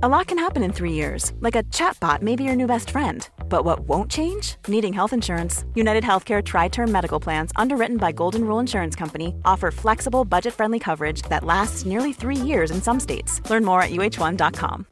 [0.00, 2.90] A lot can happen in three years, like a chatbot may be your new best
[2.90, 3.28] friend.
[3.48, 4.54] But what won't change?
[4.68, 5.64] Needing health insurance.
[5.74, 10.54] United Healthcare Tri Term Medical Plans, underwritten by Golden Rule Insurance Company, offer flexible, budget
[10.54, 13.40] friendly coverage that lasts nearly three years in some states.
[13.50, 14.86] Learn more at uh1.com.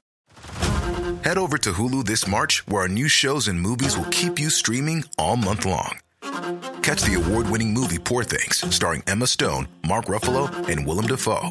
[1.23, 4.51] Head over to Hulu this March, where our new shows and movies will keep you
[4.51, 6.01] streaming all month long.
[6.83, 11.51] Catch the award winning movie Poor Things, starring Emma Stone, Mark Ruffalo, and Willem Dafoe.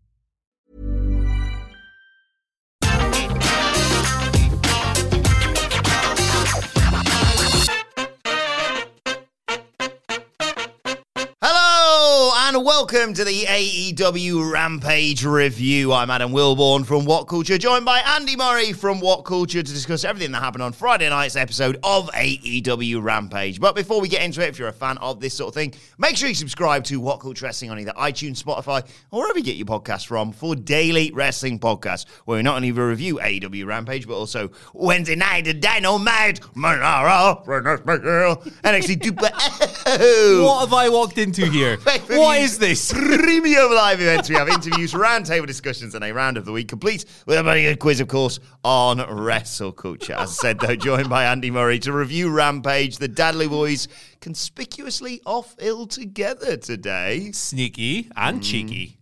[12.63, 15.93] Welcome to the AEW Rampage review.
[15.93, 20.03] I'm Adam Wilborn from What Culture, joined by Andy Murray from What Culture to discuss
[20.03, 23.59] everything that happened on Friday night's episode of AEW Rampage.
[23.59, 25.73] But before we get into it, if you're a fan of this sort of thing,
[25.97, 29.45] make sure you subscribe to What Culture Wrestling on either iTunes, Spotify, or wherever you
[29.45, 34.07] get your podcasts from for daily wrestling podcasts, where we not only review AEW Rampage,
[34.07, 40.43] but also Wednesday night, the Dynamite, Monaro, NXT 2.0.
[40.43, 41.77] What have I walked into here?
[42.07, 42.91] what is this?
[42.93, 44.29] Premium live events.
[44.29, 47.63] We have interviews, roundtable discussions, and a round of the week complete with a very
[47.63, 50.13] good quiz, of course, on wrestle culture.
[50.13, 52.97] As I said, though, joined by Andy Murray to review Rampage.
[52.97, 53.87] The Dadley Boys
[54.19, 57.31] conspicuously off ill together today.
[57.31, 58.97] Sneaky and cheeky.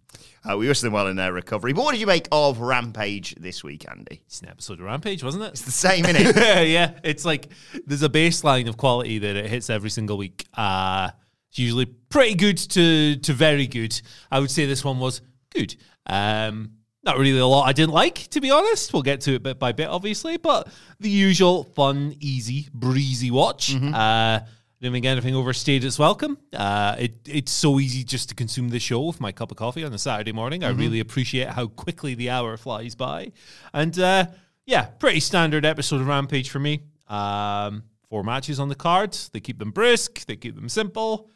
[0.49, 1.73] Uh, we wish them well in their recovery.
[1.73, 4.21] But what did you make of Rampage this week, Andy?
[4.25, 5.49] It's an episode of Rampage, wasn't it?
[5.49, 6.35] It's the same, innit?
[6.35, 7.49] Yeah, yeah, it's like
[7.85, 10.45] there's a baseline of quality that it hits every single week.
[10.53, 11.11] Uh,
[11.49, 13.99] it's usually pretty good to to very good.
[14.31, 15.21] I would say this one was
[15.53, 15.75] good.
[16.05, 16.71] Um,
[17.03, 18.93] not really a lot I didn't like, to be honest.
[18.93, 20.67] We'll get to it bit by bit, obviously, but
[20.99, 23.73] the usual fun, easy, breezy watch.
[23.93, 24.41] Uh,
[24.81, 26.37] didn't think anything overstayed its welcome.
[26.53, 29.83] Uh, it, it's so easy just to consume the show with my cup of coffee
[29.83, 30.63] on a Saturday morning.
[30.63, 33.33] I really appreciate how quickly the hour flies by.
[33.73, 34.27] And uh,
[34.65, 36.83] yeah, pretty standard episode of Rampage for me.
[37.07, 39.13] Um, four matches on the card.
[39.33, 41.29] They keep them brisk, they keep them simple.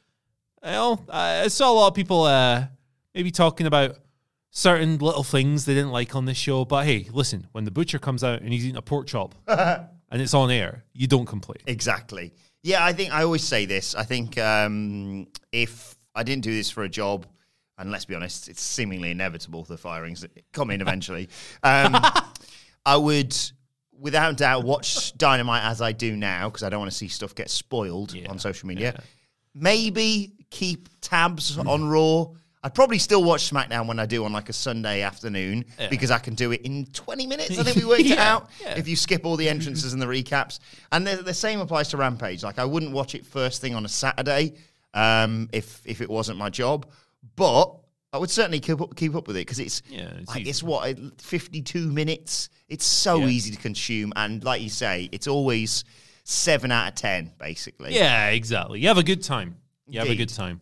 [0.63, 2.65] Know, I saw a lot of people uh,
[3.13, 3.97] maybe talking about
[4.49, 6.63] certain little things they didn't like on this show.
[6.65, 9.87] But hey, listen, when the butcher comes out and he's eating a pork chop and
[10.21, 11.57] it's on air, you don't complain.
[11.67, 12.33] Exactly.
[12.61, 13.93] Yeah, I think I always say this.
[13.93, 17.25] I think um, if I didn't do this for a job,
[17.77, 21.27] and let's be honest, it's seemingly inevitable the firings come in eventually.
[21.63, 21.95] Um,
[22.85, 23.35] I would,
[23.97, 27.33] without doubt, watch Dynamite as I do now because I don't want to see stuff
[27.33, 29.01] get spoiled Yeah, on social media.
[29.55, 32.25] Maybe keep tabs on Raw.
[32.65, 36.17] I'd probably still watch SmackDown when I do on like a Sunday afternoon because I
[36.19, 37.59] can do it in 20 minutes.
[37.59, 38.49] I think we worked it out.
[38.61, 38.77] yeah.
[38.77, 40.59] If you skip all the entrances and the recaps.
[40.91, 42.41] And the, the same applies to Rampage.
[42.41, 44.53] Like I wouldn't watch it first thing on a Saturday
[44.93, 46.85] um, if if it wasn't my job,
[47.35, 47.75] but
[48.13, 50.49] I would certainly keep up, keep up with it because it's Yeah, it's like, easy.
[50.51, 52.49] it's what uh, 52 minutes.
[52.69, 53.27] It's so Yeah.
[53.27, 55.83] easy to consume, and like you say, it's always
[56.23, 57.93] seven out of ten basically.
[57.95, 58.79] Yeah, exactly.
[58.79, 59.57] You have a good time.
[59.87, 60.61] You have a good time.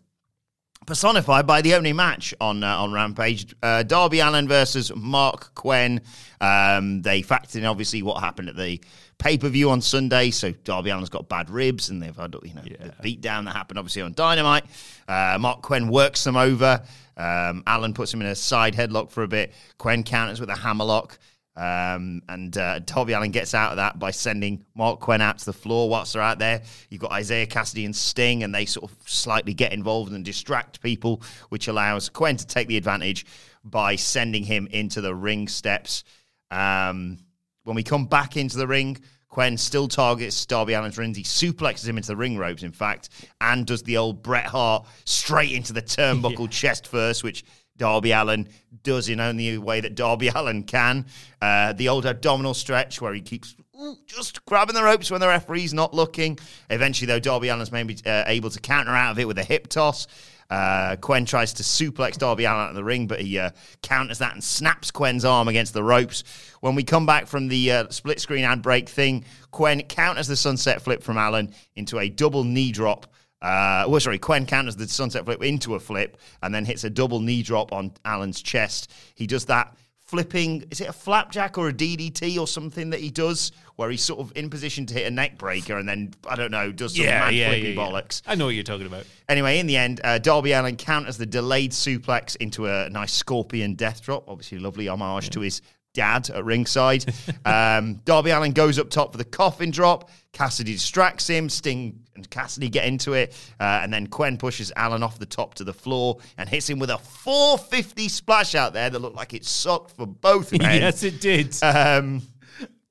[0.87, 3.53] personified by the only match on uh, on Rampage.
[3.61, 6.01] Uh, Darby Allin versus Marq Quen.
[6.39, 8.81] Um, they factored in obviously what happened at the
[9.19, 10.31] pay per view on Sunday.
[10.31, 13.77] So Darby Allin's got bad ribs, and they've had you know the beatdown that happened
[13.77, 14.65] obviously on Dynamite.
[15.07, 16.81] Uh, Marq Quen works them over.
[17.15, 19.53] Um, Allin puts him in a side headlock for a bit.
[19.77, 21.19] Quen counters with a hammerlock.
[21.55, 25.45] Um, and uh, Darby Allin gets out of that by sending Marq Quen out to
[25.45, 26.61] the floor whilst they're out there.
[26.89, 30.81] You've got Isiah Kassidy and Sting, and they sort of slightly get involved and distract
[30.81, 33.25] people, which allows Quen to take the advantage
[33.63, 36.03] by sending him into the ring steps.
[36.51, 37.17] Um,
[37.63, 38.97] when we come back into the ring,
[39.31, 41.15] Quen still targets Darby Allin's rings.
[41.15, 44.85] He suplexes him into the ring ropes, in fact, and does the old Bret Hart
[45.05, 47.43] straight into the turnbuckle chest first, which
[47.77, 48.47] Darby Allin
[48.83, 51.05] does in only a way that Darby Allin can.
[51.41, 55.27] Uh, the old abdominal stretch where he keeps ooh, just grabbing the ropes when the
[55.27, 56.37] referee's not looking.
[56.69, 59.67] Eventually, though, Darby Allin's maybe uh, able to counter out of it with a hip
[59.67, 60.07] toss.
[60.51, 63.51] Uh, Quen tries to suplex Darby Allin out of the ring, but he uh,
[63.81, 66.25] counters that and snaps Quen's arm against the ropes.
[66.59, 70.35] When we come back from the uh, split screen ad break thing, Quen counters the
[70.35, 73.10] sunset flip from Allin into a double knee drop.
[73.41, 76.89] Uh, well, sorry, Quen counters the sunset flip into a flip and then hits a
[76.89, 78.91] double knee drop on Allin's chest.
[79.15, 79.75] He does that
[80.11, 80.65] flipping.
[80.69, 84.19] Is it a flapjack or a DDT or something that he does where he's sort
[84.19, 87.05] of in position to hit a neck breaker and then I don't know does some
[87.05, 88.21] mad flippy bollocks.
[88.27, 89.05] I know what you're talking about.
[89.29, 93.75] Anyway, in the end, uh, Darby Allin counters the delayed suplex into a nice scorpion
[93.75, 94.25] death drop.
[94.27, 95.61] Obviously, lovely homage to his
[95.93, 97.05] dad at ringside.
[97.45, 100.09] um, Darby Allin goes up top for the coffin drop.
[100.33, 101.47] Kassidy distracts him.
[101.47, 103.33] Sting and Kassidy get into it.
[103.59, 106.79] Uh, and then Quen pushes Allin off the top to the floor and hits him
[106.79, 110.81] with a 450 splash out there that looked like it sucked for both men.
[110.81, 111.55] yes, it did.
[111.63, 112.21] Um,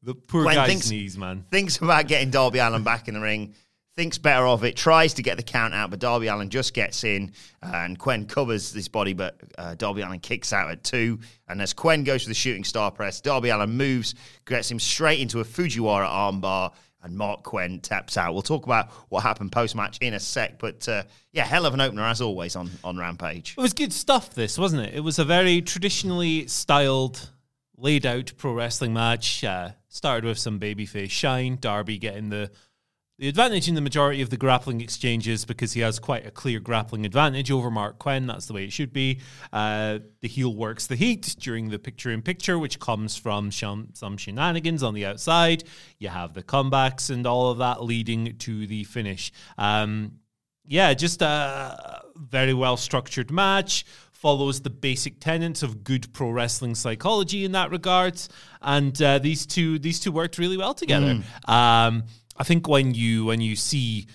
[0.03, 1.45] the poor Quen guy's thinks- knees, man.
[1.51, 3.55] thinks about getting Darby Allin back in the ring,
[3.97, 7.05] thinks better of it, tries to get the count out, but Darby Allin just gets
[7.05, 7.33] in,
[7.63, 11.19] uh, and Quen covers his body, but uh, Darby Allin kicks out at two.
[11.49, 14.15] And as Quen goes for the shooting star press, Darby Allin moves,
[14.47, 16.73] gets him straight into a Fujiwara armbar,
[17.03, 18.33] and Marq Quen taps out.
[18.33, 21.75] We'll talk about what happened post match in a sec, but uh, yeah, hell of
[21.75, 23.55] an opener as always on, on Rampage.
[23.57, 24.95] It was good stuff, this, wasn't it?
[24.95, 27.31] It was a very traditionally styled,
[27.77, 29.45] laid out pro wrestling match.
[29.45, 32.51] Uh, started with some babyface shine, Darby getting the
[33.21, 36.59] the advantage in the majority of the grappling exchanges because he has quite a clear
[36.59, 38.27] grappling advantage over Marq Quen.
[38.27, 39.21] That's the way it should be.
[39.53, 44.17] Uh, the heel works the heat during the picture in picture, which comes from some
[44.17, 45.65] shenanigans on the outside.
[45.99, 49.33] You have the comebacks and all of that leading to the finish.
[49.59, 50.13] Um,
[50.65, 53.85] yeah, just a very well structured match.
[54.13, 58.31] Follows the basic tenets of good pro wrestling psychology in that regards,
[58.63, 61.21] and uh, these two these two worked really well together.
[61.47, 62.05] Um,
[62.41, 64.07] I think when you when you see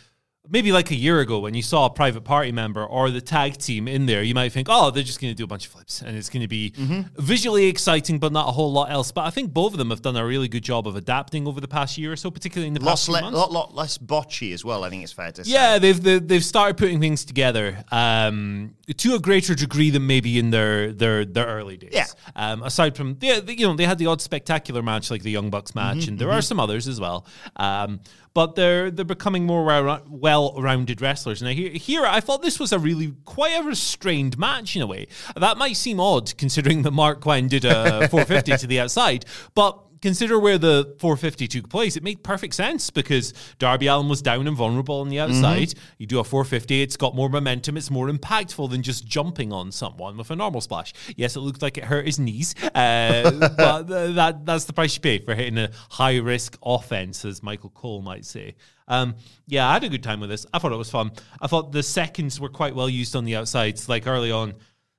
[0.50, 3.58] maybe like a year ago when you saw a private party member or the tag
[3.58, 5.72] team in there, you might think, oh, they're just going to do a bunch of
[5.72, 6.74] flips and it's going to be
[7.18, 9.12] visually exciting, but not a whole lot else.
[9.12, 11.60] But I think both of them have done a really good job of adapting over
[11.62, 13.38] the past year or so, particularly in the Lot, past le- months.
[13.38, 15.52] lot, lot less botchy as well, I think it's fair to say.
[15.52, 20.38] Yeah, they've they've, they've started putting things together um, to a greater degree than maybe
[20.40, 21.92] in their their their early days.
[21.94, 22.06] Yeah.
[22.36, 25.32] Um, aside from yeah, they, you know, they had the odd spectacular match like the
[25.32, 27.26] Young Bucks match, and there are some others as well.
[27.56, 28.00] Um,
[28.36, 29.64] but they're they're becoming more
[30.08, 31.42] well rounded wrestlers.
[31.42, 34.86] Now here, here I thought this was a really quite a restrained match in a
[34.86, 35.08] way.
[35.36, 39.80] That might seem odd considering that Marq Quen did a 450 to the outside, but
[40.06, 44.46] consider where the 450 took place, it made perfect sense because Darby Allin was down
[44.46, 45.74] and vulnerable on the outside.
[45.98, 49.72] You do a 450, it's got more momentum, it's more impactful than just jumping on
[49.72, 50.94] someone with a normal splash.
[51.16, 54.94] Yes, it looked like it hurt his knees, uh, but th- that that's the price
[54.94, 58.54] you pay for hitting a high risk offense, as Michael Cole might say.
[58.88, 59.16] Um,
[59.48, 60.46] yeah, I had a good time with this.
[60.54, 61.14] I thought it was fun.
[61.42, 64.54] I thought the seconds were quite well used on the outsides, like early on.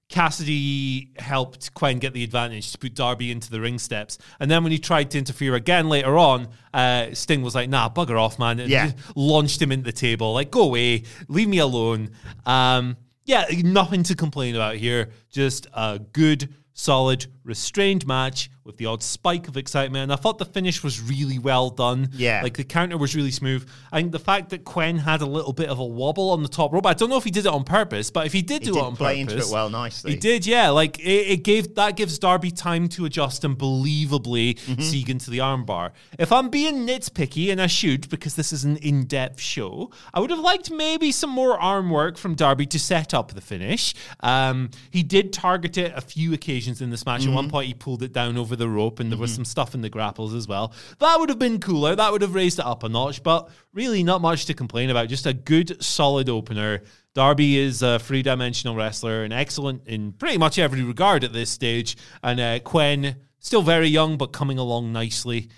[0.08, 4.18] Kassidy helped Quen get the advantage to put Darby into the ring steps.
[4.38, 7.88] And then when he tried to interfere again later on, uh, Sting was like, nah,
[7.88, 8.60] bugger off, man.
[8.60, 8.86] And Yeah.
[8.92, 10.32] just launched him into the table.
[10.32, 12.10] Like, go away, leave me alone.
[12.44, 15.10] Um, yeah, nothing to complain about here.
[15.30, 20.02] Just a good, solid, restrained match with the odd spike of excitement.
[20.02, 22.10] And I thought the finish was really well done.
[22.12, 22.42] Yeah.
[22.42, 23.66] Like the counter was really smooth.
[23.92, 26.48] I think the fact that Quen had a little bit of a wobble on the
[26.48, 28.62] top rope, I don't know if he did it on purpose, but if he did
[28.62, 30.10] He do did it on play purpose, into it well nicely.
[30.12, 30.70] He did, yeah.
[30.70, 34.80] Like it, it gave that gives Darby time to adjust and believably Mm-hmm.
[34.80, 35.92] seek into the armbar.
[36.18, 40.30] If I'm being nitpicky, and I should because this is an in-depth show, I would
[40.30, 43.94] have liked maybe some more arm work from Darby to set up the finish.
[44.20, 47.22] Um, he did target it a few occasions in this match.
[47.22, 47.35] Mm-hmm.
[47.36, 49.80] One point, he pulled it down over the rope, and there was some stuff in
[49.80, 50.72] the grapples as well.
[50.98, 51.94] That would have been cooler.
[51.94, 53.22] That would have raised it up a notch.
[53.22, 55.08] But really, not much to complain about.
[55.08, 56.82] Just a good, solid opener.
[57.14, 61.48] Darby is a three dimensional wrestler and excellent in pretty much every regard at this
[61.48, 61.96] stage.
[62.22, 65.48] And uh, Quen, still very young, but coming along nicely.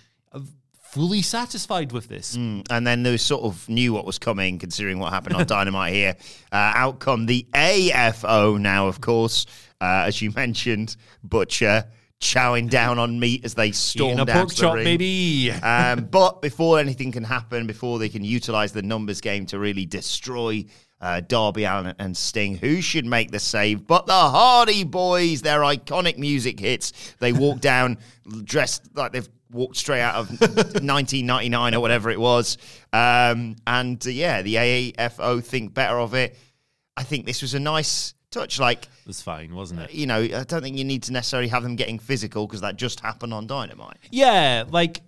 [0.90, 2.34] Fully satisfied with this.
[2.34, 6.16] and then they sort of knew what was coming, considering what happened on Dynamite here.
[6.50, 9.44] Uh, outcome the AFO now, of course,
[9.82, 11.84] uh, as you mentioned, Butcher
[12.20, 13.70] chowing down on meat as they
[14.20, 14.84] a out pork the chop, ring.
[14.84, 15.52] baby.
[15.52, 19.84] Um, but before anything can happen, before they can utilize the numbers game to really
[19.84, 20.64] destroy
[21.00, 23.86] uh, Darby Allin and Sting, who should make the save?
[23.86, 26.92] But the Hardy Boys, their iconic music hits.
[27.20, 27.98] They walk down
[28.44, 32.58] dressed like they've walked straight out of 1999 or whatever it was.
[32.92, 36.36] Um, and uh, yeah, the AAFO think better of it.
[36.96, 38.58] I think this was a nice touch.
[38.58, 39.92] Like, It was fine, wasn't it?
[39.94, 42.76] you know, I don't think you need to necessarily have them getting physical because that
[42.76, 43.98] just happened on Dynamite.
[44.10, 45.00] Yeah, like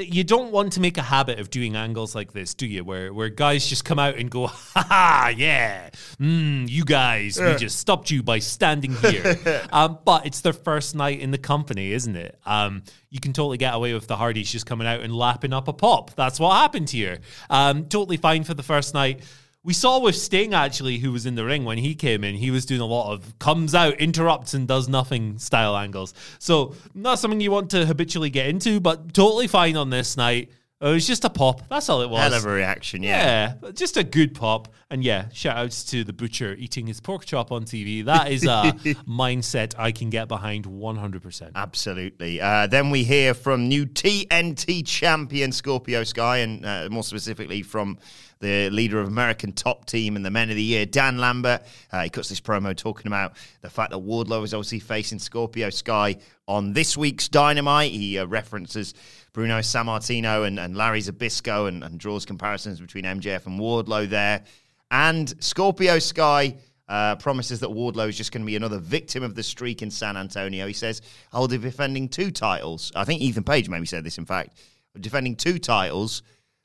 [0.00, 2.84] you don't want to make a habit of doing angles like this, do you?
[2.84, 5.90] Where where guys just come out and go, ha ha, yeah,
[6.20, 9.38] mm, you guys, we just stopped you by standing here.
[9.72, 12.38] um, but it's their first night in the company, isn't it?
[12.46, 15.68] Um, you can totally get away with the Hardys just coming out and lapping up
[15.68, 16.14] a pop.
[16.14, 17.18] That's what happened here.
[17.50, 19.22] Um, totally fine for the first night.
[19.68, 22.50] We saw with Sting actually, who was in the ring when he came in, he
[22.50, 26.14] was doing a lot of comes out, interrupts, and does nothing style angles.
[26.38, 30.50] So not something you want to habitually get into, but totally fine on this night.
[30.80, 31.68] It was just a pop.
[31.68, 32.20] That's all it was.
[32.20, 33.54] Hell of a reaction, yeah.
[33.62, 34.72] Yeah, just a good pop.
[34.90, 38.04] And yeah, shout outs to the butcher eating his pork chop on TV.
[38.04, 38.46] That is a
[39.08, 41.50] mindset I can get behind 100%.
[41.56, 42.40] Absolutely.
[42.40, 47.98] Uh, then we hear from new TNT champion Scorpio Sky, and uh, more specifically from
[48.40, 51.62] the leader of American Top Team and the Men of the Year, Dan Lambert.
[51.90, 53.32] Uh, he cuts this promo talking about
[53.62, 57.90] the fact that Wardlow is obviously facing Scorpio Sky on this week's Dynamite.
[57.90, 58.94] He uh, references
[59.32, 64.42] Bruno Sammartino and, and Larry Zbyszko and, and draws comparisons between MJF and Wardlow there.
[64.90, 66.56] And Scorpio Sky
[66.88, 69.90] uh, promises that Wardlow is just going to be another victim of the streak in
[69.90, 70.66] San Antonio.
[70.66, 72.90] He says, I'll be defending two titles.
[72.96, 74.58] I think Ethan Page maybe said this, in fact.
[74.98, 76.22] Defending two titles.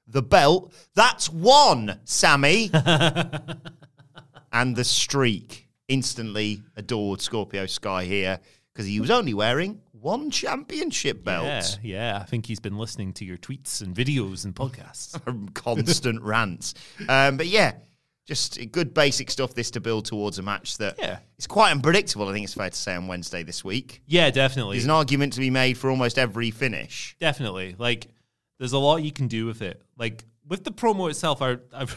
[0.08, 2.72] The belt, that's one, Sammy.
[4.54, 8.40] and the streak instantly adored Scorpio Sky here
[8.74, 11.46] because he was only wearing one championship belt.
[11.46, 12.20] Yeah, yeah.
[12.22, 15.18] I think he's been listening to your tweets and videos and podcasts.
[15.54, 16.74] Constant rants.
[17.10, 17.74] Um, but yeah,
[18.26, 21.20] just good basic stuff this to build towards a match that Yeah.
[21.38, 24.02] is quite unpredictable, I think it's fair to say, on Wednesday this week.
[24.06, 24.78] yeah, definitely.
[24.78, 27.16] There's an argument to be made for almost every finish.
[27.20, 27.76] Definitely.
[27.78, 28.08] Like,
[28.60, 29.82] there's a lot you can do with it.
[29.98, 31.88] Like, with the promo itself, I, I,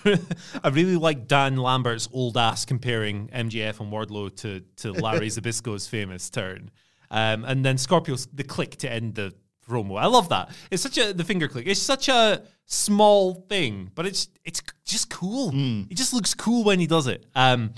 [0.64, 5.86] I really like Dan Lambert's old ass comparing MJF and Wardlow to, to Larry Zbyszko's
[5.86, 6.70] famous turn.
[7.10, 9.34] Um, and then Scorpio's the click to end the
[9.68, 10.00] promo.
[10.00, 10.50] I love that.
[10.70, 11.66] It's such a the finger click.
[11.66, 15.50] It's such a small thing, but it's it's just cool.
[15.90, 17.26] It just looks cool when he does it.
[17.34, 17.75] Um,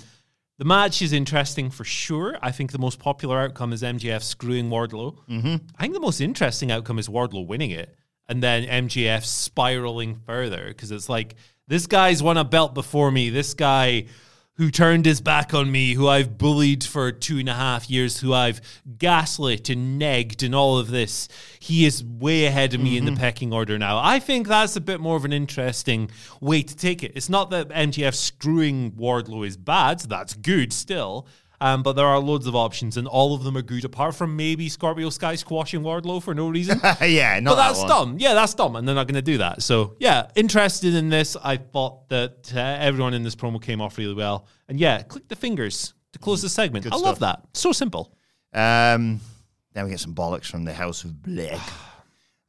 [0.58, 2.36] the match is interesting for sure.
[2.42, 5.16] I think the most popular outcome is MJF screwing Wardlow.
[5.28, 5.56] Mm-hmm.
[5.76, 7.94] I think the most interesting outcome is Wardlow winning it
[8.28, 11.36] and then MJF spiraling further because it's like
[11.68, 13.30] this guy's won a belt before me.
[13.30, 14.06] This guy
[14.58, 18.18] who turned his back on me, who I've bullied for two and a half years,
[18.18, 18.60] who I've
[18.98, 21.28] gaslit and negged and all of this,
[21.60, 23.20] he is way ahead of me in the mm-hmm.
[23.20, 23.98] pecking order now.
[23.98, 26.10] I think that's a bit more of an interesting
[26.40, 27.12] way to take it.
[27.14, 31.28] It's not that MJF screwing Wardlow is bad, that's good still.
[31.60, 34.36] Um, but there are loads of options, and all of them are good, apart from
[34.36, 36.80] maybe Scorpio Sky squashing Wardlow for no reason.
[37.02, 37.88] yeah, not But that that's one.
[37.88, 38.16] dumb.
[38.18, 39.62] Yeah, that's dumb, and they're not going to do that.
[39.62, 41.36] So, yeah, interested in this.
[41.42, 44.46] I thought that uh, everyone in this promo came off really well.
[44.68, 46.84] And yeah, click the fingers to close the segment.
[46.84, 47.42] Good I love that.
[47.54, 48.14] So simple.
[48.52, 49.20] Um,
[49.72, 51.60] then we get some bollocks from the House of Black.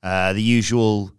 [0.01, 1.11] Uh, the usual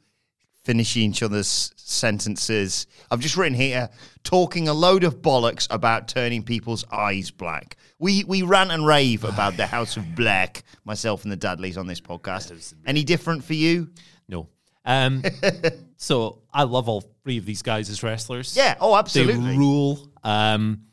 [0.64, 2.86] finishing each other's sentences.
[3.10, 3.90] I've just written here
[4.24, 7.76] talking a load of bollocks about turning people's eyes black.
[8.00, 11.86] We we rant and rave about the House of Black, myself and the Dudleys on
[11.86, 12.74] this podcast.
[12.86, 13.90] Any different for you?
[14.26, 14.48] No.
[14.86, 15.22] Um,
[15.96, 18.56] so I love all three of these guys as wrestlers.
[18.56, 19.52] Yeah, oh, absolutely.
[19.52, 20.08] They rule.
[20.24, 20.86] Um,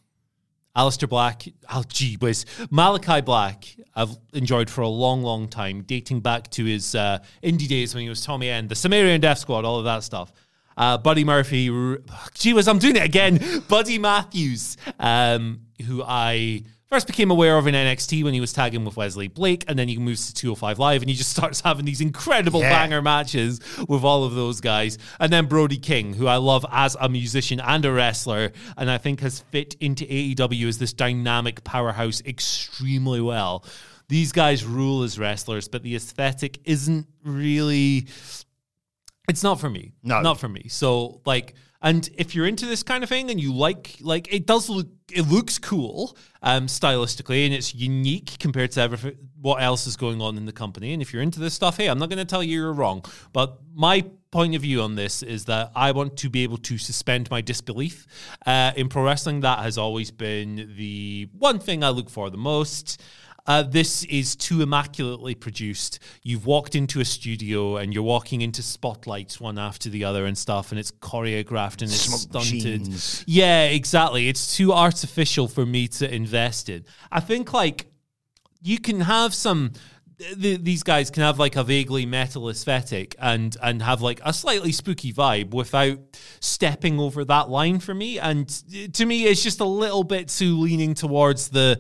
[0.76, 6.20] Aleister Black, oh gee whiz, Malachi Black, I've enjoyed for a long, long time, dating
[6.20, 9.66] back to his uh, indie days when he was Tommy End, the Sumerian Death Squad,
[9.66, 10.32] all of that stuff.
[10.78, 12.00] Uh, Buddy Murphy, r-
[12.36, 13.64] gee whiz, I'm doing it again.
[13.68, 18.86] Buddy Matthews, um, who I first became aware of in NXT when he was tagging
[18.86, 21.86] with Wesley Blake, and then he moves to 205 Live and he just starts having
[21.86, 22.70] these incredible Yeah.
[22.70, 24.98] banger matches with all of those guys.
[25.20, 28.98] And then Brody King, who I love as a musician and a wrestler, and I
[28.98, 33.66] think has fit into AEW as this dynamic powerhouse extremely well.
[34.10, 38.08] These guys rule as wrestlers, but the aesthetic isn't really
[39.30, 39.92] it's not for me.
[40.04, 40.22] No.
[40.22, 40.68] Not for me.
[40.70, 44.46] So like and if you're into this kind of thing and you like like it
[44.46, 49.86] does look it looks cool um stylistically and it's unique compared to everything what else
[49.86, 50.94] is going on in the company.
[50.94, 53.04] And if you're into this stuff hey I'm not going to tell you you're wrong.
[53.34, 56.78] But my point of view on this is that I want to be able to
[56.78, 58.06] suspend my disbelief
[58.46, 59.42] uh, in pro wrestling.
[59.42, 63.02] That has always been the one thing I look for the most
[63.48, 66.00] uh, this is too immaculately produced.
[66.22, 70.38] You've walked into a studio and you're walking into spotlights one after the other and
[70.38, 72.82] stuff, and it's choreographed and it's Smoke stunted.
[72.82, 73.24] machines.
[73.26, 74.28] Yeah, exactly.
[74.28, 76.84] It's too artificial for me to invest in.
[77.12, 77.88] I think like
[78.62, 79.72] you can have some.
[80.42, 84.34] th- These guys can have like a vaguely metal aesthetic and and have like a
[84.34, 86.00] slightly spooky vibe without
[86.40, 88.20] stepping over that line for me.
[88.20, 88.50] And
[88.94, 91.80] to me, it's just a little bit too leaning towards the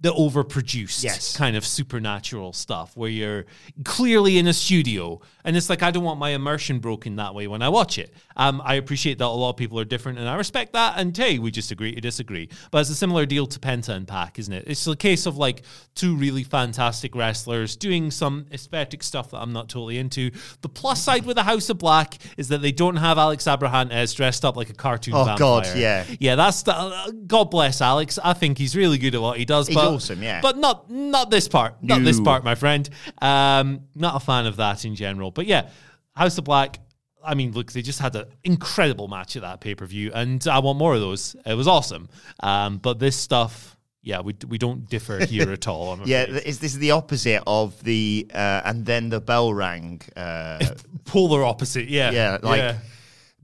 [0.00, 1.36] the overproduced Yes.
[1.36, 3.46] kind of supernatural stuff where you're
[3.84, 7.48] clearly in a studio and it's like I don't want my immersion broken that way
[7.48, 8.12] when I watch it.
[8.38, 10.94] Um, I appreciate that a lot of people are different and I respect that.
[10.96, 12.48] And hey, we just agree to disagree.
[12.70, 14.64] But it's a similar deal to Penta and Pac, isn't it?
[14.66, 15.62] It's a case of like
[15.94, 20.30] two really fantastic wrestlers doing some aesthetic stuff that I'm not totally into.
[20.62, 24.14] The plus side with the House of Black is that they don't have Alex Abrahantes
[24.14, 25.38] dressed up like a cartoon Oh, vampire.
[25.38, 26.04] God, yeah.
[26.20, 28.18] Yeah, that's the, uh, God bless Alex.
[28.22, 29.66] I think he's really good at what he does.
[29.66, 30.40] He's but, awesome, yeah.
[30.40, 31.82] But not not this part.
[31.82, 32.88] Not this part, my friend.
[33.20, 35.30] Um, not a fan of that in general.
[35.30, 35.70] But yeah,
[36.14, 36.78] House of Black.
[37.24, 40.46] I mean, look, they just had an incredible match at that pay per view, and
[40.48, 41.34] I want more of those.
[41.44, 42.08] It was awesome.
[42.40, 45.92] Um, but this stuff, yeah, we we don't differ here at all.
[45.92, 46.42] I'm Yeah, afraid.
[46.44, 50.00] is this is the opposite of the uh, and then the bell rang.
[50.16, 50.64] Uh,
[51.04, 51.88] polar opposite.
[51.88, 52.76] Yeah, yeah, like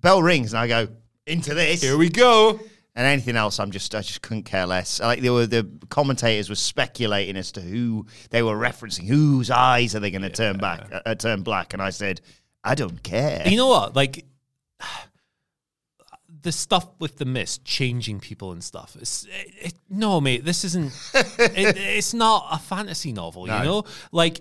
[0.01, 0.89] bell rings and I go
[1.27, 1.83] into this.
[1.83, 2.61] here we go.
[2.97, 5.01] and anything else, I'm just I just couldn't care less.
[5.01, 9.95] Like there were the commentators were speculating as to who they were referencing, whose eyes
[9.97, 12.21] are they going to turn back, uh, turn black, and I said,
[12.65, 13.47] I don't care.
[13.47, 13.95] You know what?
[13.95, 14.25] Like
[16.43, 18.97] the stuff with the mist changing people and stuff.
[19.01, 20.93] It's, it, it, no, mate, this isn't.
[21.15, 23.47] it, it's not a fantasy novel.
[23.47, 23.59] No.
[23.59, 24.41] You know, like.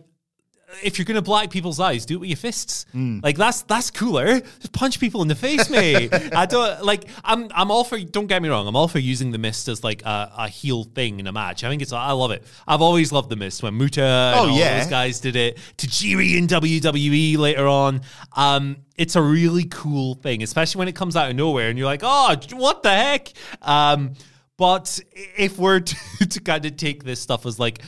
[0.81, 2.85] If you're gonna black people's eyes, do it with your fists.
[2.91, 3.19] Hmm.
[3.21, 4.39] Like that's that's cooler.
[4.39, 6.09] Just punch people in the face, mate.
[6.35, 7.05] I don't like.
[7.23, 7.99] I'm I'm all for.
[7.99, 8.67] Don't get me wrong.
[8.67, 11.63] I'm all for using the mist as like a, a heel thing in a match.
[11.63, 11.91] I think it's.
[11.93, 12.43] I love it.
[12.67, 14.79] I've always loved the mist when Muta and Oh, all yeah.
[14.79, 15.57] those guys did it.
[15.77, 18.01] Tajiri in WWE later on.
[18.35, 21.87] Um, it's a really cool thing, especially when it comes out of nowhere and you're
[21.87, 23.33] like, oh, what the heck?
[23.61, 24.13] Um,
[24.57, 24.99] but
[25.35, 25.79] if we're
[26.19, 27.81] to, to kind of take this stuff as like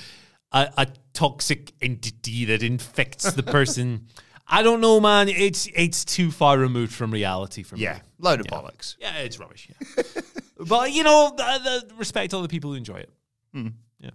[0.56, 4.08] a, a toxic entity that infects the person,
[4.48, 5.28] I don't know, man.
[5.28, 7.82] It's it's too far removed from reality for me.
[7.82, 8.96] yeah, load of bollocks.
[9.00, 9.70] Yeah, it's rubbish.
[9.70, 10.04] Yeah.
[10.68, 13.10] but you know, the, the respect all the people who enjoy it.
[13.54, 13.68] Hmm.
[14.00, 14.12] Yeah,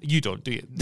[0.00, 0.66] you don't, do you?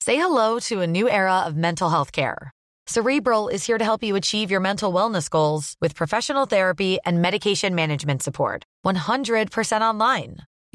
[0.00, 2.52] Say hello to a new era of mental health care.
[2.88, 7.20] Cerebral is here to help you achieve your mental wellness goals with professional therapy and
[7.20, 8.62] medication management support.
[8.84, 10.36] 100% online.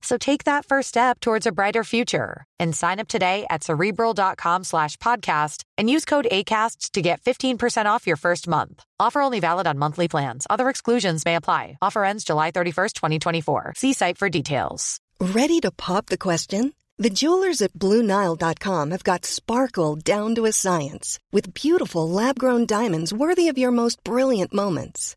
[0.00, 4.64] So take that first step towards a brighter future and sign up today at cerebral.com
[4.64, 8.84] slash podcast and use code ACAST to get 15% off your first month.
[9.00, 10.46] Offer only valid on monthly plans.
[10.48, 11.78] Other exclusions may apply.
[11.82, 13.72] Offer ends July 31st, 2024.
[13.76, 15.00] See site for details.
[15.20, 16.74] Ready to pop the question?
[17.00, 22.66] The jewelers at BlueNile.com have got sparkle down to a science with beautiful lab grown
[22.66, 25.16] diamonds worthy of your most brilliant moments.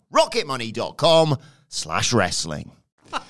[0.11, 2.71] rocketmoney.com slash wrestling.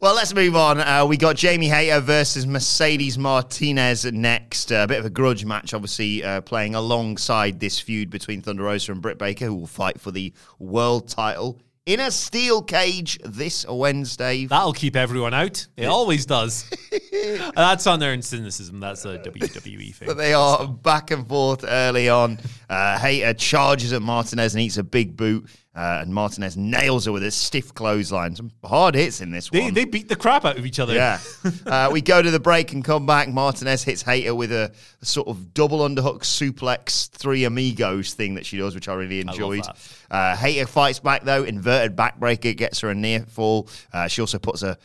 [0.00, 0.78] Well, let's move on.
[0.78, 4.70] Uh, we got Jamie Hayter versus Mercedes Martinez next.
[4.70, 8.92] A bit of a grudge match, obviously, uh, playing alongside this feud between Thunder Rosa
[8.92, 13.66] and Britt Baker, who will fight for the world title in a steel cage this
[13.66, 14.44] Wednesday.
[14.44, 15.66] That'll keep everyone out.
[15.76, 16.70] It always does.
[17.18, 18.78] Uh, That's on their own cynicism.
[18.78, 20.06] That's a WWE thing.
[20.06, 22.38] But they are back and forth early on.
[22.70, 25.50] Uh, Hayter charges at Martinez and eats a big boot.
[25.78, 28.34] Uh, and Martinez nails her with a stiff clothesline.
[28.34, 29.74] Some hard hits in this They, one.
[29.74, 30.92] they beat the crap out of each other.
[30.92, 31.20] Yeah.
[31.66, 33.28] uh, we go to the break and come back.
[33.28, 38.44] Martinez hits Hayter with a, a sort of double underhook suplex, three amigos thing that
[38.44, 39.62] she does, which I really enjoyed.
[39.66, 39.76] that.
[40.10, 43.68] Uh, Hayter fights back though, inverted backbreaker gets her a near fall.
[43.92, 44.76] Uh, she also puts a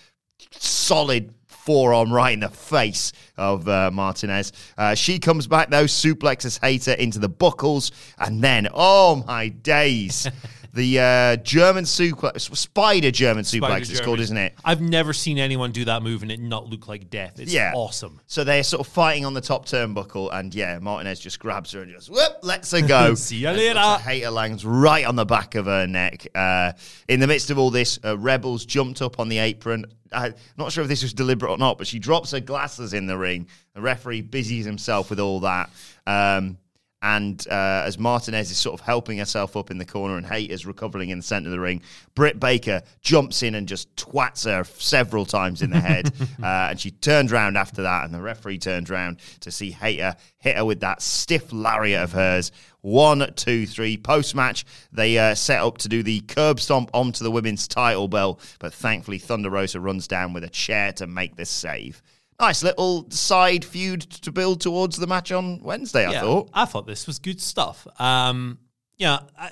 [0.51, 4.51] solid forearm right in the face of uh, Martinez.
[4.77, 10.29] Uh, she comes back though, suplexes Hayter into the buckles, and then, oh my days.
[10.75, 14.05] The uh, German suplex, spider German suplex, Spider it's German.
[14.05, 14.55] called, isn't it?
[14.65, 17.39] I've never seen anyone do that move and it not look like death.
[17.39, 17.73] It's Yeah.
[17.75, 18.19] awesome.
[18.25, 21.81] So they're sort of fighting on the top turnbuckle, and yeah, Martinez just grabs her
[21.83, 23.13] and just whoop, lets her go.
[23.15, 23.79] See you And later.
[24.03, 26.25] Hayter lands right on the back of her neck.
[26.33, 26.71] Uh,
[27.07, 29.86] in the midst of all this, uh, Rebels jumped up on the apron.
[30.12, 33.05] I'm not sure if this was deliberate or not, but she drops her glasses in
[33.05, 33.47] the ring.
[33.75, 35.69] The referee busies himself with all that.
[36.07, 36.57] Um,
[37.03, 40.65] and uh, as Martinez is sort of helping herself up in the corner and Hayter's
[40.65, 41.81] recovering in the center of the ring,
[42.15, 46.13] Britt Baker jumps in and just twats her several times in the head.
[46.41, 50.15] uh, and she turns round after that, and the referee turns round to see Hayter
[50.37, 52.53] hit her with that stiff lariat of hers.
[52.79, 53.97] One, two, three.
[53.97, 58.07] Post match, they uh, set up to do the curb stomp onto the women's title
[58.07, 62.01] belt, but thankfully Thunder Rosa runs down with a chair to make the save.
[62.39, 66.50] Nice little side feud to build towards the match on Wednesday, I thought.
[66.54, 67.88] I thought this was good stuff.
[68.00, 68.58] Um,
[68.98, 69.52] yeah, I,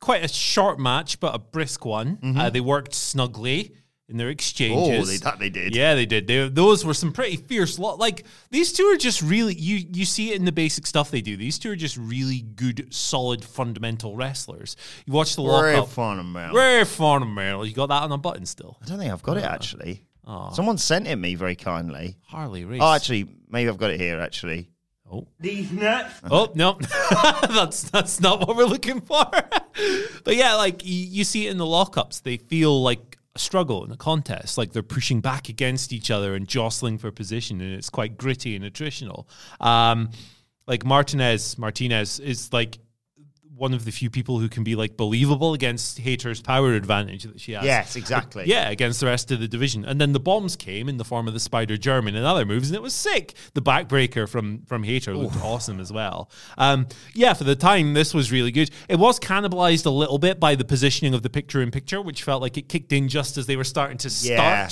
[0.00, 2.18] quite a short match, but a brisk one.
[2.38, 3.72] Uh, they worked snugly
[4.08, 4.78] in their exchanges.
[4.90, 5.02] Mm-hmm.
[5.02, 5.74] Oh, they- that they did.
[5.76, 6.26] Yeah, they did.
[6.26, 7.78] They, those were some pretty fierce.
[7.78, 9.86] Lo- like these two are just really you.
[9.92, 11.36] You see it in the basic stuff they do.
[11.36, 14.76] These two are just really good, solid, fundamental wrestlers.
[15.06, 15.90] You watch the Very lockup.
[15.90, 16.56] fundamental.
[16.56, 17.64] Very fundamental.
[17.66, 18.78] You got that on a button still.
[18.82, 20.02] I don't think I've got it actually.
[20.52, 22.16] Someone sent it me very kindly.
[22.26, 22.80] Harley Race.
[22.82, 24.20] Oh, actually, maybe I've got it here.
[24.20, 24.70] Actually,
[25.12, 25.26] Oh.
[26.30, 26.78] Oh no,
[27.48, 29.24] that's that's not what we're looking for.
[30.24, 32.22] but yeah, like you, you see it in the lockups.
[32.22, 36.34] They feel like a struggle in a contest, like they're pushing back against each other
[36.34, 39.26] and jostling for position, and it's quite gritty and attritional.
[39.60, 40.10] Um,
[40.66, 42.78] like Martinez, Martinez is like
[43.60, 47.38] one of the few people who can be like believable against Hayter's power advantage that
[47.38, 47.62] she has.
[47.62, 48.44] yes, exactly.
[48.46, 49.84] Yeah, against the rest of the division.
[49.84, 52.70] And then the bombs came in the form of the Spider German and other moves,
[52.70, 53.34] and it was sick.
[53.52, 56.30] The backbreaker from from Hayter looked awesome as well.
[56.56, 58.70] Um, yeah, for the time, this was really good.
[58.88, 62.22] It was cannibalized a little bit by the positioning of the picture in picture, which
[62.22, 64.68] felt like it kicked in just as they were starting to Yeah.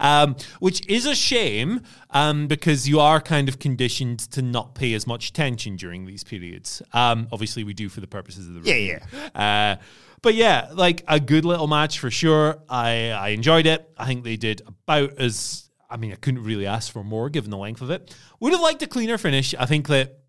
[0.00, 1.80] um, which is a shame
[2.12, 6.22] um, because you are kind of conditioned to not pay as much attention during these
[6.24, 6.82] periods.
[6.92, 8.98] Um, obviously, we do for the purposes of the Yeah, review.
[9.34, 9.76] Uh,
[10.22, 12.58] but yeah, like a good little match for sure.
[12.68, 13.90] I I enjoyed it.
[13.98, 17.50] I think they did about as I mean, I couldn't really ask for more given
[17.50, 18.14] the length of it.
[18.40, 19.54] Would have liked a cleaner finish.
[19.58, 20.20] I think that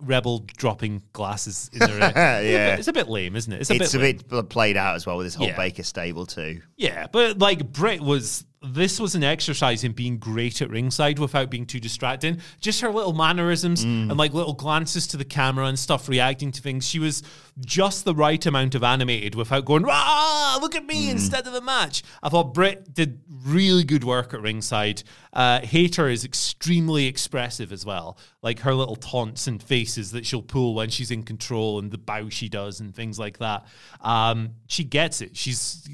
[0.00, 2.74] Rebel dropping glasses in their Yeah.
[2.74, 3.60] it's a bit lame, isn't it?
[3.60, 5.56] It's a It's bit a bit played out as well with this whole Yeah.
[5.56, 6.60] Baker stable too.
[6.76, 11.50] Yeah, but like Britt was this was an exercise in being great at ringside without
[11.50, 12.40] being too distracting.
[12.60, 16.62] Just her little mannerisms and like little glances to the camera and stuff, reacting to
[16.62, 16.88] things.
[16.88, 17.22] She was
[17.60, 21.60] just the right amount of animated without going, ah, look at me instead of the
[21.60, 22.02] match.
[22.22, 25.02] I thought Britt did really good work at ringside.
[25.32, 28.16] Uh, Hayter is extremely expressive as well.
[28.42, 31.98] Like her little taunts and faces that she'll pull when she's in control and the
[31.98, 33.66] bow she does and things like that.
[34.00, 35.36] Um, she gets it.
[35.36, 35.88] She's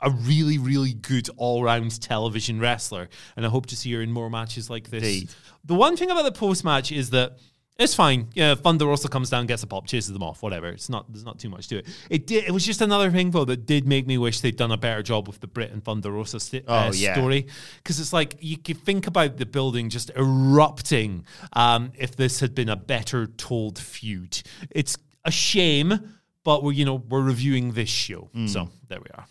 [0.00, 3.08] a really, really good all round television wrestler.
[3.36, 5.02] And I hope to see her in more matches like this.
[5.02, 5.28] Indeed.
[5.64, 7.38] The one thing about the post match is that
[7.78, 8.28] it's fine.
[8.34, 10.68] Yeah, Thunder Rosa comes down, gets a pop, chases them off, whatever.
[10.68, 11.86] It's not there's not too much to it.
[12.08, 14.72] It did it was just another thing though that did make me wish they'd done
[14.72, 17.14] a better job with the Britt and Thunder Rosa uh, Oh, yeah.
[17.14, 17.46] story.
[17.76, 22.54] Because it's like you could think about the building just erupting um, if this had
[22.54, 24.42] been a better told feud.
[24.70, 28.30] It's a shame, but we're you know, we're reviewing this show.
[28.34, 28.48] Mm.
[28.48, 29.26] So there we are.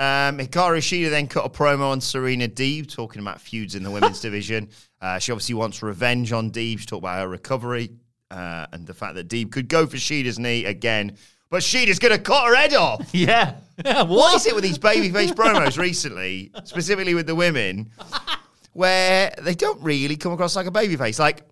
[0.00, 3.90] Um, Hikaru Shida then cut a promo on Serena Deeb, talking about feuds in the
[3.90, 4.70] women's division.
[4.98, 6.78] Uh, she obviously wants revenge on Deeb.
[6.78, 7.90] She talked about her recovery
[8.30, 11.18] uh, and the fact that Deeb could go for Shida's knee again,
[11.50, 13.10] but Shida's going to cut her head off.
[13.14, 13.56] Yeah.
[13.84, 17.90] yeah What is it with these babyface promos recently, specifically with the women,
[18.72, 21.18] where they don't really come across like a babyface?
[21.18, 21.42] Like,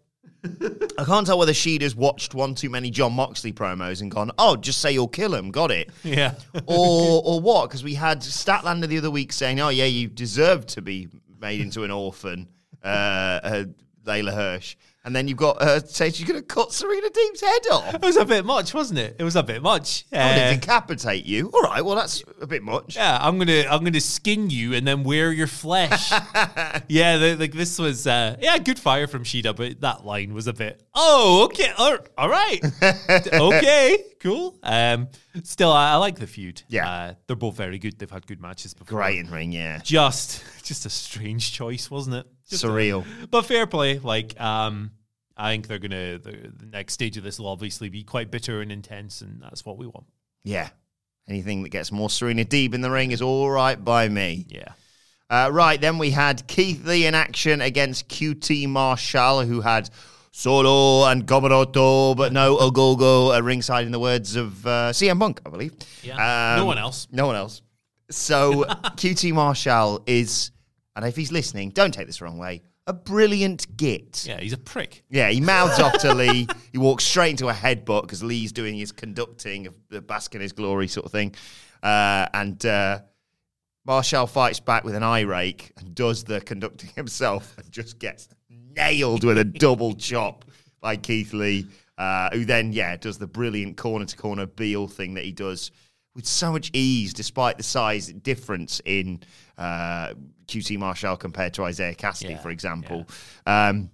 [0.98, 4.31] I can't tell whether she has watched one too many Jon Moxley promos and gone,
[4.38, 5.90] oh, just say you'll kill him, got it.
[6.05, 6.35] Yeah.
[6.66, 7.68] or or what?
[7.68, 11.09] Because we had Statlander the other week saying, "Oh yeah, you deserve to be
[11.40, 12.48] made into an orphan."
[12.83, 12.87] Uh,
[13.42, 13.64] uh,
[14.05, 14.77] Leyla Hirsch,
[15.09, 17.94] and then you've got her saying she's going to cut Serena Deeb's head off.
[17.94, 19.16] It was a bit much, wasn't it?
[19.18, 20.05] It was a bit much.
[20.12, 21.51] I'm going Uh, to decapitate you.
[21.53, 22.94] All right, well that's a bit much.
[22.97, 26.11] yeah, I'm gonna I'm gonna skin you and then wear your flesh.
[26.88, 30.47] yeah, the, like this was uh, yeah good fire from Shida, but that line was
[30.47, 31.71] a bit Oh, okay.
[31.79, 32.61] All, all right.
[33.33, 34.59] okay, cool.
[34.62, 35.09] Um,
[35.44, 36.62] still, I, I like the feud.
[36.68, 36.90] Yeah.
[36.90, 37.99] Uh, they're both very good.
[37.99, 38.99] They've had good matches before.
[38.99, 39.79] Great in ring, yeah.
[39.83, 42.27] Just, just a strange choice, wasn't it?
[42.49, 43.05] Just a- Surreal.
[43.31, 43.99] but fair play.
[43.99, 44.90] Like, um,
[45.38, 46.18] I think they're gonna.
[46.18, 49.64] The, the next stage of this will obviously be quite bitter and intense, and that's
[49.64, 50.07] what we want.
[50.44, 50.68] Yeah.
[51.29, 54.46] Anything that gets more Serena Deeb in the ring is all right by me.
[54.48, 54.72] Yeah.
[55.31, 59.90] Uh, right, then we had Keith Lee in action against QT Marshall, who had
[60.33, 65.42] Solo and Comoroto, but no Ogogo at ringside in the words of uh, CM Punk,
[65.44, 65.74] I believe.
[66.03, 66.55] Yeah.
[66.57, 67.09] No one else.
[67.12, 67.61] No one else.
[68.11, 70.51] So QT Marshall is,
[70.96, 74.24] and if he's listening, don't take this the wrong way, a brilliant git.
[74.27, 75.05] Yeah, he's a prick.
[75.11, 76.48] Yeah, he mouths off to Lee.
[76.72, 80.40] He walks straight into a headbutt because Lee's doing his conducting of the bask in
[80.40, 81.35] his glory sort of thing.
[81.83, 83.01] Uh, and uh,
[83.87, 88.29] Marshall fights back with an eye rake and does the conducting himself and just gets
[88.48, 90.44] nailed with a double chop
[90.81, 95.14] by Keith Lee, uh, who then, yeah, does the brilliant corner to corner Beal thing
[95.14, 95.70] that he does
[96.18, 99.22] with so much ease, despite the size difference in
[99.57, 100.14] uh,
[100.48, 103.07] QT Marshall compared to Isiah Kassidy, Yeah, for example.
[103.46, 103.90] Um,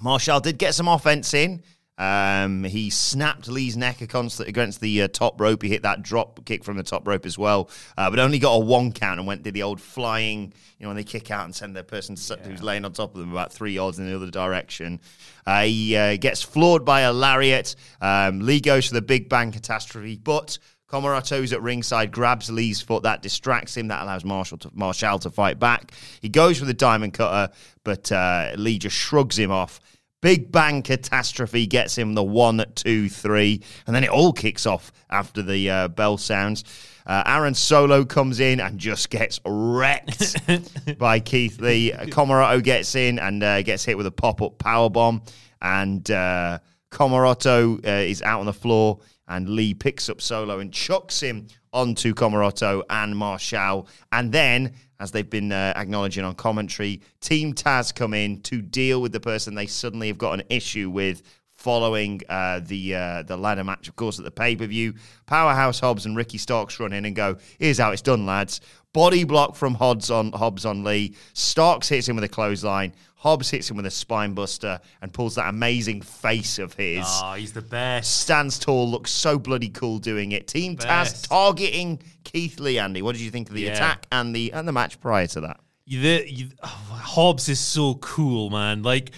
[0.00, 1.62] Marshall did get some offense in.
[1.98, 4.38] Um, he snapped Lee's neck against
[4.80, 5.62] the, uh, top rope.
[5.62, 8.54] He hit that drop kick from the top rope as well, uh, but only got
[8.54, 10.54] a one count and went did the old flying.
[10.78, 13.14] You know when they kick out and send their person to, who's laying on top
[13.14, 14.98] of them about three yards in the other direction.
[15.46, 17.76] Uh, he uh, gets floored by a lariat.
[18.00, 20.56] Um, Lee goes for the Big Bang catastrophe, but
[20.90, 23.04] Comoroto's at ringside, grabs Lee's foot.
[23.04, 23.88] That distracts him.
[23.88, 25.92] That allows Marshall to, Marshall to fight back.
[26.20, 27.52] He goes for the diamond cutter,
[27.84, 29.80] but uh, Lee just shrugs him off.
[30.20, 34.92] Big Bang Catastrophe gets him the one, two, three, and then it all kicks off
[35.08, 36.64] after the uh, bell sounds.
[37.06, 40.36] Uh, Aaron Solo comes in and just gets wrecked
[40.98, 41.92] by Keith Lee.
[41.92, 45.22] Comoroto gets in and uh, gets hit with a pop up power bomb,
[45.62, 46.58] and uh,
[46.90, 48.98] Comoroto uh, is out on the floor,
[49.30, 55.10] and Lee picks up Solo and chucks him onto Comoroto and Marshall, and then as
[55.12, 59.54] they've been uh, acknowledging on commentary, Team Taz come in to deal with the person
[59.54, 61.22] they suddenly have got an issue with
[61.60, 64.94] following uh, the uh, the ladder match, of course, at the pay per view.
[65.26, 68.60] Powerhouse Hobbs and Ricky Starks run in and go, "Here's how it's done, lads."
[68.92, 71.14] Body block from Hobbs on Hobbs on Lee.
[71.32, 72.92] Starks hits him with a clothesline.
[73.22, 77.34] Hobbs hits him with a spine buster and pulls that amazing face of his Oh,
[77.34, 78.20] he's the best.
[78.22, 80.48] stands tall, looks so bloody cool doing it.
[80.48, 82.78] Team Taz targeting Keith Lee.
[82.78, 83.72] Andy, what did you think of the Yeah.
[83.72, 85.60] attack and the and the match prior to that?
[85.84, 88.82] You- The, you, oh, Hobbs is so cool, man.
[88.82, 89.10] Like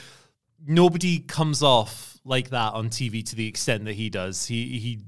[0.67, 4.47] nobody comes off like that on TV to the extent that he does.
[4.47, 5.01] He he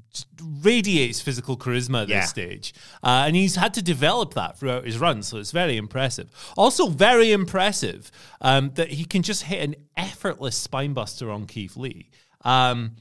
[0.62, 2.20] radiates physical charisma at Yeah.
[2.20, 5.22] this stage, uh, and he's had to develop that throughout his run.
[5.22, 6.28] So it's very impressive.
[6.56, 12.10] Also, very impressive um, that he can just hit an effortless spinebuster on Keith Lee.
[12.44, 12.96] Um,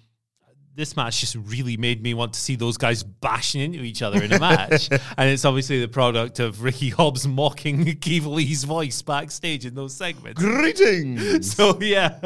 [0.75, 4.23] this match just really made me want to see those guys bashing into each other
[4.23, 4.89] in a match.
[5.17, 9.93] and it's obviously the product of Ricky Hobbs mocking Keith Lee's voice backstage in those
[9.93, 10.41] segments.
[10.41, 11.23] Greetings.
[11.53, 12.19] So yeah,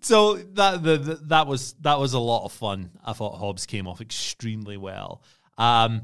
[0.00, 2.90] so that the, the, that was that was a lot of fun.
[3.04, 5.22] I thought Hobbs came off extremely well.
[5.58, 6.02] Um,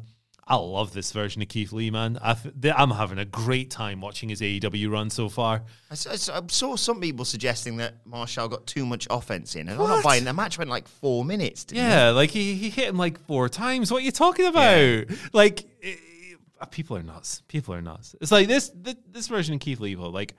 [0.50, 2.18] I love this version of Keith Lee, man.
[2.22, 2.34] I
[2.74, 5.62] I'm having a great time watching his AEW run so far.
[5.90, 10.02] I saw some people suggesting that Marshall got too much offense in, and I'm not
[10.02, 10.24] buying.
[10.24, 11.64] The match went like four minutes.
[11.64, 11.88] Didn't it?
[11.88, 13.92] Yeah, like he, he hit him like four times.
[13.92, 15.04] What are you talking about?
[15.34, 15.96] Like, eh,
[16.62, 17.42] eh, people are nuts.
[17.48, 18.16] People are nuts.
[18.22, 20.34] It's like this this, this version of Keith Lee, though, like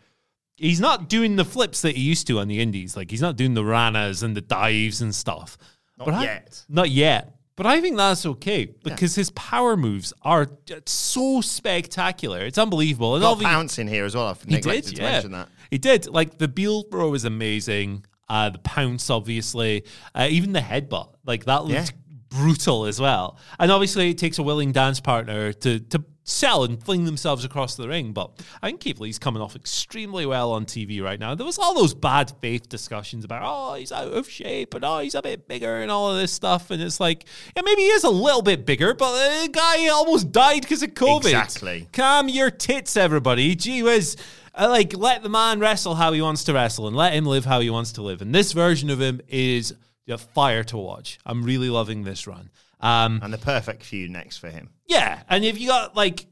[0.55, 2.97] he's not doing the flips that he used to on the indies.
[2.97, 5.55] Like he's not doing the ranas and the dives and stuff.
[5.99, 6.63] Not I- yet.
[6.67, 7.35] not yet.
[7.59, 10.47] But I think that's okay because his power moves are
[10.85, 12.39] so spectacular.
[12.39, 13.15] It's unbelievable.
[13.15, 14.27] And Got Pounce in here as well.
[14.27, 15.11] I've he neglected did, to yeah.
[15.11, 15.49] mention that.
[15.69, 16.07] He did.
[16.07, 18.05] Like the Beal throw is amazing.
[18.29, 19.83] Uh, the pounce, obviously.
[20.15, 22.15] Uh, even the headbutt, like that looked Yeah.
[22.29, 23.37] brutal as well.
[23.59, 27.75] And obviously, it takes a willing dance partner to to sell and fling themselves across
[27.75, 28.13] the ring.
[28.13, 31.35] But I think Keith Lee's coming off extremely well on TV right now.
[31.35, 34.99] There was all those bad faith discussions about, oh, he's out of shape and oh,
[34.99, 36.71] he's a bit bigger and all of this stuff.
[36.71, 39.11] And it's like, yeah, maybe he is a little bit bigger, but
[39.43, 41.25] the guy almost died because of COVID.
[41.25, 41.87] Exactly.
[41.91, 43.55] Calm your tits, everybody.
[43.55, 44.15] Gee whiz.
[44.55, 47.45] Uh, like, let the man wrestle how he wants to wrestle and let him live
[47.45, 48.21] how he wants to live.
[48.21, 49.73] And this version of him is
[50.07, 51.19] a fire to watch.
[51.25, 52.49] I'm really loving this run.
[52.79, 54.69] Um, And the perfect feud next for him.
[54.87, 56.25] yeah, and if you got like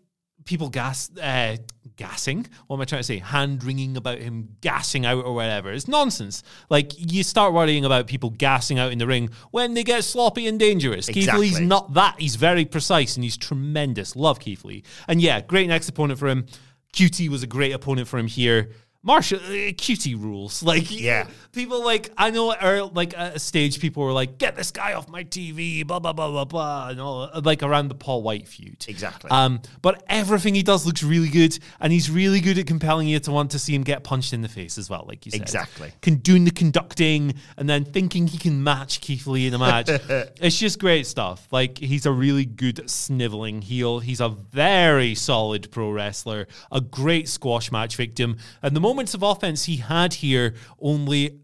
[0.45, 1.57] people gas, uh,
[1.97, 3.17] gassing, what am I trying to say?
[3.17, 6.43] Hand wringing about him gassing out or whatever, it's nonsense.
[6.69, 10.47] Like you start worrying about people gassing out in the ring when they get sloppy
[10.47, 11.07] and dangerous.
[11.09, 12.19] Keith Lee's not that.
[12.19, 14.15] He's very precise and he's tremendous.
[14.15, 16.45] Love Keith Lee, and yeah, great next opponent for him.
[16.93, 18.69] QT was a great opponent for him here.
[19.03, 20.61] Marshall, uh, cutie rules.
[20.67, 21.27] Like, Yeah.
[21.53, 23.79] people like I know are like at a stage.
[23.79, 26.99] People were like, "Get this guy off my TV," blah blah blah blah blah, and
[26.99, 28.85] all like around the Paul White feud.
[28.87, 29.29] Exactly.
[29.31, 33.19] Um, but everything he does looks really good, and he's really good at compelling you
[33.19, 35.05] to want to see him get punched in the face as well.
[35.07, 35.91] Like you said, Exactly.
[36.01, 39.87] Can doing the conducting and then thinking he can match Keith Lee in a match.
[40.41, 41.47] it's just great stuff.
[41.51, 43.99] Like he's a really good sniveling heel.
[43.99, 49.21] He's a very solid pro wrestler, a great squash match victim, and the moments of
[49.23, 51.39] offense he had here only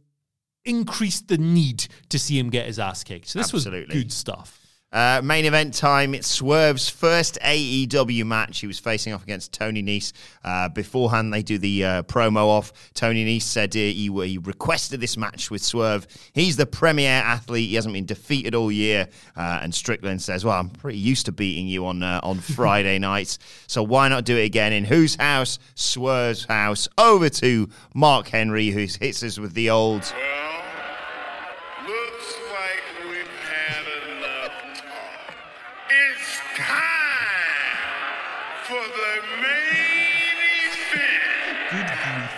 [0.66, 3.28] increased the need to see him get his ass kicked.
[3.28, 3.94] So this Absolutely.
[3.96, 4.63] was good stuff.
[4.94, 6.14] Uh, main event time.
[6.14, 8.60] It's Swerve's first AEW match.
[8.60, 10.14] He was facing off against Tony Nese.
[10.44, 12.72] Uh, beforehand, they do the uh, promo off.
[12.94, 16.06] Tony Nese said he, he, he requested this match with Swerve.
[16.34, 17.70] He's the premier athlete.
[17.70, 19.08] He hasn't been defeated all year.
[19.36, 23.00] Uh, and Strickland says, "Well, I'm pretty used to beating you on uh, on Friday
[23.00, 25.58] nights, so why not do it again in whose house?
[25.74, 26.88] Swerve's house.
[27.00, 30.14] Over to Mark Henry, who hits us with the old."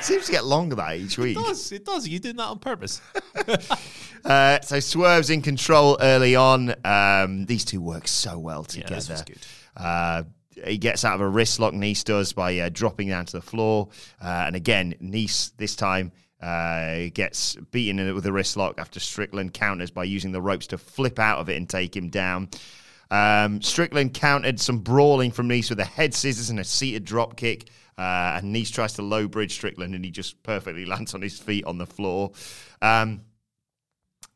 [0.06, 1.36] Seems to get longer that each week.
[1.36, 1.72] It does.
[1.72, 2.08] It does.
[2.08, 3.02] You doing that on purpose?
[4.26, 6.74] Uh, so Swerve's in control early on.
[6.84, 9.24] Um, these two work so well together.
[9.24, 9.38] good.
[9.78, 10.24] Uh,
[10.66, 13.42] he gets out of a wrist lock, Nice does, by uh, dropping down to the
[13.44, 13.90] floor.
[14.20, 19.54] Uh, and again, Nice this time uh, gets beaten with a wrist lock after Strickland
[19.54, 22.50] counters by using the ropes to flip out of it and take him down.
[23.12, 27.36] Um, Strickland countered some brawling from Nice with a head scissors and a seated drop
[27.36, 27.70] kick.
[27.98, 31.40] Uh, and Nice tries to low bridge Strickland and he just perfectly lands on his
[31.40, 32.32] feet on the floor.
[32.82, 33.22] Um,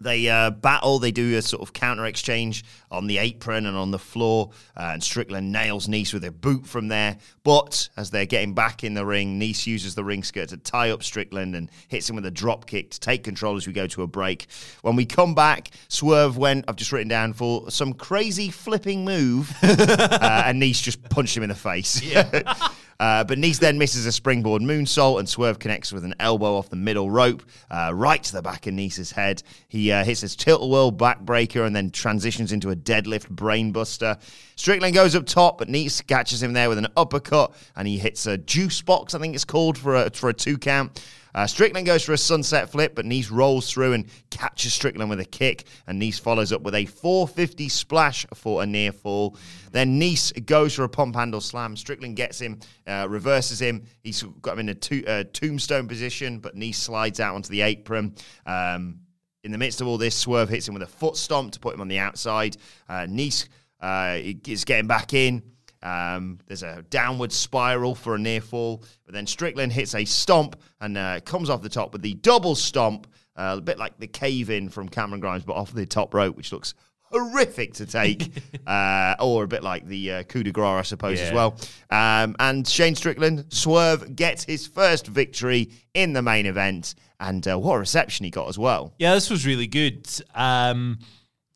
[0.02, 1.00] they uh, battle.
[1.00, 4.52] They do a sort of counter exchange on the apron and on the floor.
[4.76, 7.18] Uh, and Strickland nails Nice with a boot from there.
[7.44, 10.92] But as they're getting back in the ring, Nice uses the ring skirt to tie
[10.92, 13.88] up Strickland and hits him with a drop kick to take control as we go
[13.88, 14.48] to a break.
[14.82, 19.54] When we come back, Swerve went, I've just written down, for some crazy flipping move.
[19.64, 22.02] uh, and Nice just punched him in the face.
[23.00, 26.70] Uh, but Nice then misses a springboard moonsault, and Swerve connects with an elbow off
[26.70, 29.42] the middle rope, uh, right to the back of Nice's head.
[29.70, 34.20] He uh, hits his tilt whirl backbreaker and then transitions into a deadlift brainbuster.
[34.56, 38.26] Strickland goes up top, but Nice catches him there with an uppercut, and he hits
[38.26, 41.02] a juice box, I think it's called, for a, for a two count.
[41.34, 45.20] Uh, Strickland goes for a sunset flip, but Nice rolls through and catches Strickland with
[45.20, 49.38] a kick, and Nice follows up with a 450 splash for a near fall.
[49.72, 51.76] Then Nice goes for a pump handle slam.
[51.76, 53.86] Strickland gets him, uh, reverses him.
[54.04, 57.62] He's got him in a to- uh, tombstone position, but Nice slides out onto the
[57.62, 58.16] apron.
[58.46, 59.00] Um,
[59.44, 61.74] in the midst of all this, Swerve hits him with a foot stomp to put
[61.74, 62.58] him on the outside.
[62.88, 63.48] Uh, Nice
[63.80, 65.44] uh, is getting back in.
[65.82, 70.60] Um, there's a downward spiral for a near fall, but then Strickland hits a stomp
[70.82, 74.08] and uh, comes off the top with the double stomp, uh, a bit like the
[74.08, 76.74] cave in from Cameron Grimes, but off the top rope, which looks
[77.12, 81.20] horrific to take, uh, or a bit like the uh, coup de grace, I suppose,
[81.22, 81.58] as well.
[81.90, 87.58] Um, and Shane Strickland, Swerve, gets his first victory in the main event, and uh,
[87.60, 88.94] what a reception he got as well.
[89.00, 90.08] Yeah, this was really good.
[90.36, 91.00] Um,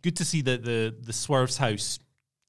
[0.02, 2.00] good to see that the the Swerve's House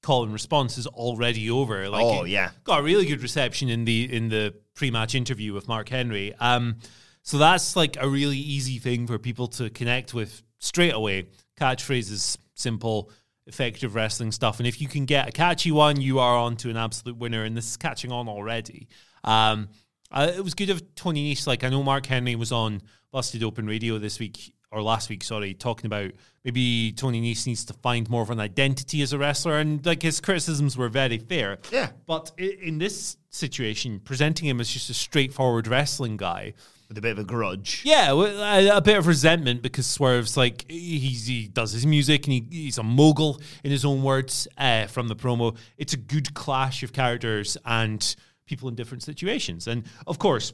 [0.03, 1.89] call and response is already over.
[1.89, 2.51] Like, Oh, yeah.
[2.63, 6.33] got a really good reception in the in the pre match interview with Mark Henry.
[6.35, 6.75] Um,
[7.23, 11.29] so that's like a really easy thing for people to connect with straight away.
[11.59, 13.09] Catchphrases, simple,
[13.47, 16.69] effective wrestling stuff, and if you can get a catchy one, you are on to
[16.69, 17.43] an absolute winner.
[17.43, 18.87] And this is catching on already.
[19.23, 19.69] Um,
[20.11, 21.47] uh, it was good of Tony Nese.
[21.47, 25.23] Like I know Mark Henry was on Busted Open Radio this week or last week,
[25.23, 26.11] sorry, talking about
[26.43, 30.01] maybe Tony Nese needs to find more of an identity as a wrestler, and like
[30.01, 31.59] his criticisms were very fair.
[31.71, 31.91] Yeah.
[32.05, 36.55] But in this situation, presenting him as just a straightforward wrestling guy,
[36.89, 37.83] With a bit of a grudge.
[37.85, 42.33] yeah, a, a bit of resentment because Swerve's like he's, he does his music and
[42.33, 45.55] he, he's a mogul in his own words uh, from the promo.
[45.77, 48.13] It's a good clash of characters and
[48.45, 50.53] people in different situations, and of course.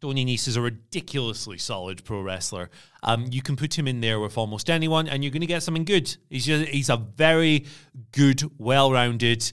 [0.00, 2.70] Tony Nese is a ridiculously solid pro wrestler.
[3.02, 5.62] Um, you can put him in there with almost anyone, and you're going to get
[5.62, 6.16] something good.
[6.30, 7.66] He's just, he's a very
[8.12, 9.52] good, well-rounded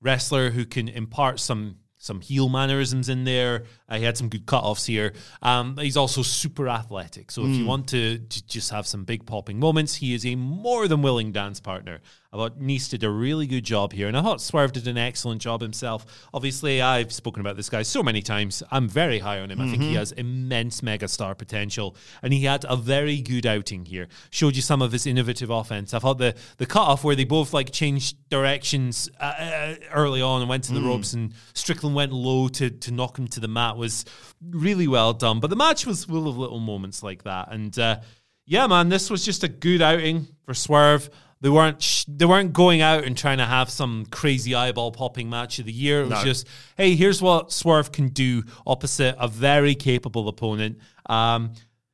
[0.00, 3.64] wrestler who can impart some some heel mannerisms in there.
[3.88, 5.14] Uh, he had some good cut-offs here.
[5.40, 7.30] Um, he's also super athletic.
[7.30, 10.34] So if you want to, to just have some big popping moments, he is a
[10.34, 12.00] more than willing dance partner.
[12.34, 14.98] I thought Nice did a really good job here, and I thought Swerve did an
[14.98, 16.26] excellent job himself.
[16.34, 18.60] Obviously, I've spoken about this guy so many times.
[18.72, 19.60] I'm very high on him.
[19.60, 24.08] I think he has immense megastar potential, and he had a very good outing here.
[24.30, 25.94] Showed you some of his innovative offense.
[25.94, 30.40] I thought the the cutoff where they both like changed directions uh, uh, early on
[30.40, 33.48] and went to the ropes, and Strickland went low to to knock him to the
[33.48, 34.04] mat was
[34.50, 35.38] really well done.
[35.38, 37.78] But the match was full of little moments like that, and.
[37.78, 38.00] Uh,
[38.46, 41.08] yeah, man, this was just a good outing for Swerve.
[41.44, 45.28] They weren't sh- they weren't going out and trying to have some crazy eyeball popping
[45.28, 46.00] match of the year.
[46.00, 46.24] It was No.
[46.24, 46.46] just,
[46.78, 50.78] hey, here's what Swerve can do opposite a very capable opponent.
[51.04, 51.52] Um,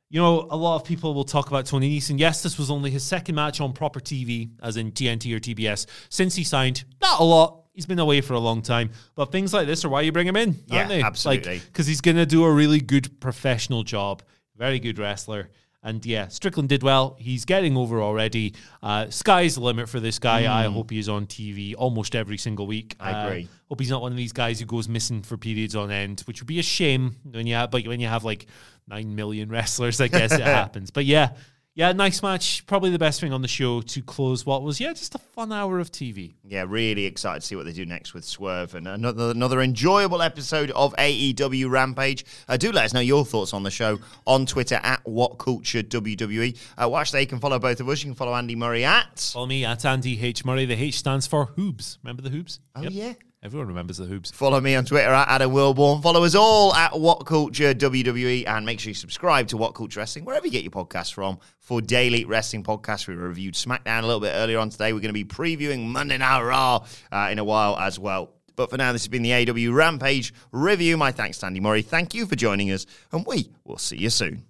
[0.09, 2.17] you know, a lot of people will talk about Tony Neeson.
[2.17, 5.87] Yes, this was only his second match on proper TV, as in TNT or TBS,
[6.11, 6.85] since he signed.
[7.03, 7.65] Not a lot.
[7.73, 10.29] He's been away for a long time, but things like this are why you bring
[10.29, 11.03] him in, Yeah, aren't they?
[11.03, 11.59] absolutely.
[11.59, 14.23] because he's going to do a really good professional job.
[14.57, 15.51] Very good wrestler.
[15.83, 17.17] And yeah, Strickland did well.
[17.19, 18.55] He's getting over already.
[18.83, 20.41] Uh, sky's the limit for this guy.
[20.41, 22.99] I hope he's on TV almost every single week.
[22.99, 23.07] Mm.
[23.07, 23.49] I Uh, agree.
[23.69, 26.41] hope he's not one of these guys who goes missing for periods on end, which
[26.43, 28.45] would be a shame when you have, but when you have like
[28.89, 30.91] nine million wrestlers, I guess it happens.
[30.91, 31.31] But yeah,
[31.75, 32.67] yeah, nice match.
[32.67, 35.53] Probably the best thing on the show to close what was yeah just a fun
[35.53, 36.35] hour of TV.
[36.45, 40.21] Yeah, really excited to see what they do next with Swerve and another another enjoyable
[40.21, 42.25] episode of AEW Rampage.
[42.49, 45.83] Uh, do let us know your thoughts on the show on Twitter at What Culture
[45.83, 46.59] WWE.
[46.77, 48.03] Uh, watch there, you can follow both of us.
[48.03, 49.21] You can follow Andy Murray at.
[49.33, 50.67] Follow me at Andy H Murray.
[50.67, 51.99] The H stands for Hoobs.
[52.03, 52.59] Remember the Hoobs?
[52.75, 53.13] Oh, yeah.
[53.43, 54.31] Everyone remembers the Hoobs.
[54.31, 56.03] Follow me on Twitter at Adam Wilborn.
[56.03, 59.99] Follow us all at What Culture WWE and make sure you subscribe to What Culture
[59.99, 63.09] Wrestling wherever you get your podcasts from for daily wrestling podcasts.
[63.09, 64.93] We reviewed SmackDown a little bit earlier on today.
[64.93, 68.35] We're going to be previewing Monday Night Raw uh, in a while as well.
[68.57, 70.99] But for now, this has been the AEW Rampage review.
[70.99, 71.81] My thanks to Andy Murray.
[71.81, 74.50] Thank you for joining us, and we will see you soon.